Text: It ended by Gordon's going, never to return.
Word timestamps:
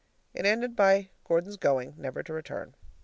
It 0.33 0.47
ended 0.47 0.75
by 0.75 1.11
Gordon's 1.23 1.57
going, 1.57 1.93
never 1.95 2.23
to 2.23 2.33
return. 2.33 2.73